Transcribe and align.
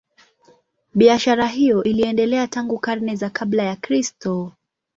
Biashara 0.95 1.47
hiyo 1.47 1.83
iliendelea 1.83 2.47
tangu 2.47 2.79
karne 2.79 3.15
za 3.15 3.29
kabla 3.29 3.63
ya 3.63 3.75
Kristo. 3.75 4.51